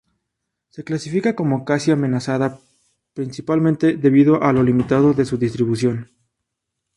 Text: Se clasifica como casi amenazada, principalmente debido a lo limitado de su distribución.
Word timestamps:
Se 0.69 0.83
clasifica 0.83 1.35
como 1.35 1.63
casi 1.63 1.91
amenazada, 1.91 2.59
principalmente 3.13 3.95
debido 3.97 4.41
a 4.41 4.51
lo 4.51 4.63
limitado 4.63 5.13
de 5.13 5.25
su 5.25 5.37
distribución. 5.37 6.09